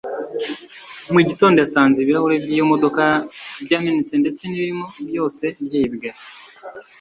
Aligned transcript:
Mu 1.13 1.21
gitondo 1.29 1.57
yasanze 1.63 1.97
ibirahure 1.99 2.35
by’iyo 2.43 2.63
modoka 2.71 3.03
byamenetse 3.65 4.13
ndetse 4.21 4.41
n’ibirimo 4.45 4.85
byose 5.09 5.43
byibwe 5.65 6.09